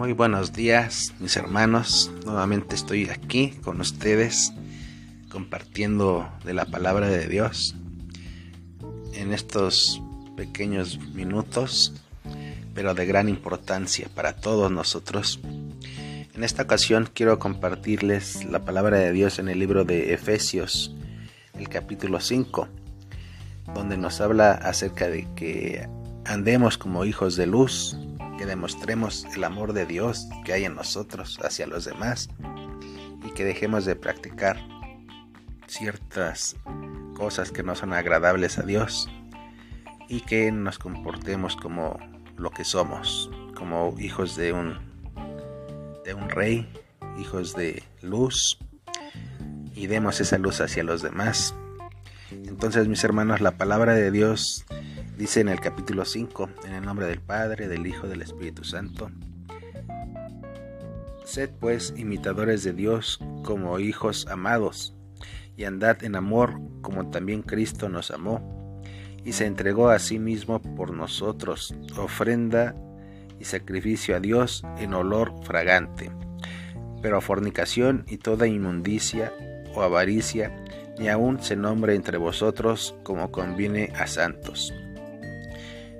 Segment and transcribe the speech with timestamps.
[0.00, 2.10] Muy buenos días, mis hermanos.
[2.24, 4.50] Nuevamente estoy aquí con ustedes
[5.30, 7.74] compartiendo de la palabra de Dios
[9.12, 10.00] en estos
[10.38, 11.92] pequeños minutos,
[12.72, 15.38] pero de gran importancia para todos nosotros.
[16.32, 20.96] En esta ocasión quiero compartirles la palabra de Dios en el libro de Efesios,
[21.58, 22.68] el capítulo 5,
[23.74, 25.86] donde nos habla acerca de que
[26.24, 27.98] andemos como hijos de luz,
[28.40, 32.30] que demostremos el amor de Dios que hay en nosotros hacia los demás
[33.22, 34.56] y que dejemos de practicar
[35.66, 36.56] ciertas
[37.14, 39.10] cosas que no son agradables a Dios
[40.08, 41.98] y que nos comportemos como
[42.38, 44.78] lo que somos, como hijos de un
[46.06, 46.66] de un rey,
[47.18, 48.58] hijos de luz
[49.74, 51.54] y demos esa luz hacia los demás.
[52.30, 54.64] Entonces, mis hermanos, la palabra de Dios
[55.20, 59.10] Dice en el capítulo 5, en el nombre del Padre, del Hijo, del Espíritu Santo.
[61.26, 64.96] Sed pues imitadores de Dios como hijos amados,
[65.58, 68.80] y andad en amor como también Cristo nos amó,
[69.22, 72.74] y se entregó a sí mismo por nosotros, ofrenda
[73.38, 76.10] y sacrificio a Dios en olor fragante.
[77.02, 79.34] Pero fornicación y toda inmundicia
[79.74, 80.64] o avaricia,
[80.98, 84.72] ni aun se nombre entre vosotros como conviene a santos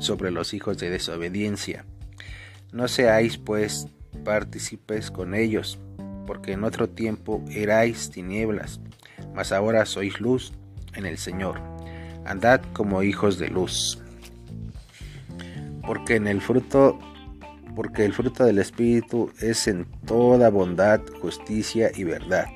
[0.00, 1.84] sobre los hijos de desobediencia.
[2.72, 3.86] No seáis pues
[4.24, 5.78] partícipes con ellos,
[6.26, 8.80] porque en otro tiempo erais tinieblas,
[9.34, 10.52] mas ahora sois luz
[10.94, 11.60] en el Señor.
[12.24, 14.02] Andad como hijos de luz.
[15.86, 16.98] Porque en el fruto
[17.76, 22.46] porque el fruto del espíritu es en toda bondad, justicia y verdad,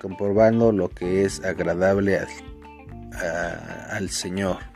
[0.00, 2.28] comprobando lo que es agradable al,
[3.90, 4.71] al Señor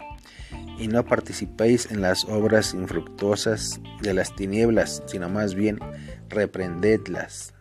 [0.79, 5.79] y no participéis en las obras infructuosas de las tinieblas, sino más bien
[6.29, 7.55] reprendedlas.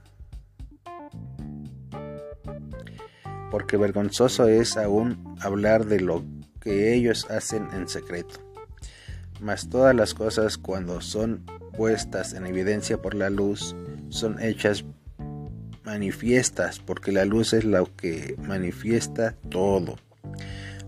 [3.52, 6.26] Porque vergonzoso es aún hablar de lo
[6.60, 8.40] que ellos hacen en secreto.
[9.40, 11.46] Mas todas las cosas cuando son
[11.78, 13.76] puestas en evidencia por la luz,
[14.10, 14.86] son hechas
[15.84, 19.96] manifiestas, porque la luz es lo que manifiesta todo.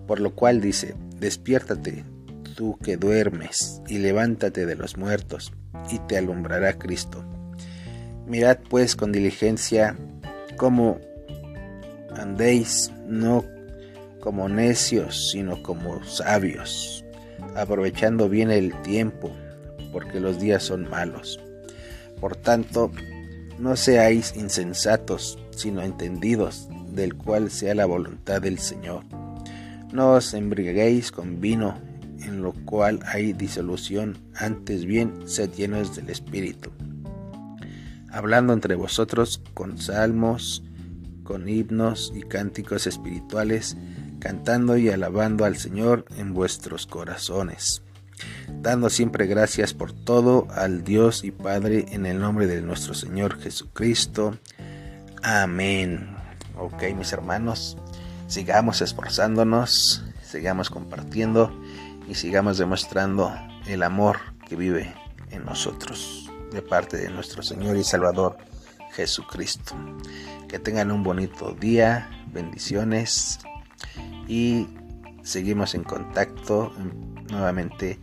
[0.08, 2.04] Por lo cual dice, despiértate,
[2.58, 5.54] tú que duermes, y levántate de los muertos,
[5.92, 7.24] y te alumbrará Cristo.
[8.26, 9.96] Mirad pues con diligencia
[10.58, 11.00] cómo
[12.16, 13.46] andéis, no
[14.20, 17.06] como necios, sino como sabios,
[17.56, 19.32] aprovechando bien el tiempo,
[19.94, 21.40] porque los días son malos.
[22.20, 22.92] Por tanto,
[23.60, 29.04] no seáis insensatos, sino entendidos, del cual sea la voluntad del Señor.
[29.94, 31.87] No os embriaguéis con vino,
[32.28, 36.72] en lo cual hay disolución, antes bien sed llenos del Espíritu,
[38.12, 40.64] hablando entre vosotros con salmos,
[41.24, 43.78] con himnos y cánticos espirituales,
[44.20, 47.82] cantando y alabando al Señor en vuestros corazones,
[48.62, 53.40] dando siempre gracias por todo al Dios y Padre en el nombre de nuestro Señor
[53.40, 54.38] Jesucristo.
[55.24, 56.16] Amén.
[56.58, 57.78] Ok, mis hermanos,
[58.28, 61.52] sigamos esforzándonos, sigamos compartiendo
[62.08, 63.34] y sigamos demostrando
[63.66, 64.94] el amor que vive
[65.32, 68.38] en nosotros de parte de nuestro Señor y Salvador
[68.94, 69.76] Jesucristo.
[70.48, 73.40] Que tengan un bonito día, bendiciones
[74.28, 74.68] y
[75.24, 76.74] seguimos en contacto
[77.30, 78.00] nuevamente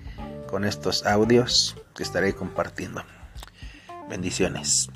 [0.49, 3.03] con estos audios que estaré compartiendo.
[4.09, 4.91] Bendiciones.